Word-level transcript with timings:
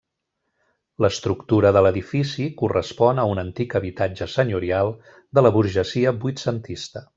L'estructura 1.03 1.71
de 1.77 1.83
l'edifici 1.87 2.47
correspon 2.63 3.23
a 3.25 3.27
un 3.35 3.43
antic 3.43 3.77
habitatge 3.81 4.29
senyorial 4.39 4.91
de 5.39 5.47
la 5.49 5.55
burgesia 5.61 6.19
vuitcentista. 6.27 7.09